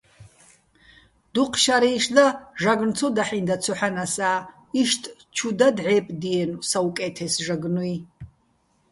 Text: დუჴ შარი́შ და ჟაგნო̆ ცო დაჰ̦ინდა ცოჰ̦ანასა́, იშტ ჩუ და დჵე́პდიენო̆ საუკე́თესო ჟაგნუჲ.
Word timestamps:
დუჴ 1.33 1.51
შარი́შ 1.63 2.05
და 2.15 2.25
ჟაგნო̆ 2.61 2.95
ცო 2.97 3.07
დაჰ̦ინდა 3.15 3.55
ცოჰ̦ანასა́, 3.63 4.37
იშტ 4.81 5.03
ჩუ 5.35 5.49
და 5.59 5.67
დჵე́პდიენო̆ 5.77 6.63
საუკე́თესო 6.69 7.41
ჟაგნუჲ. 7.47 7.93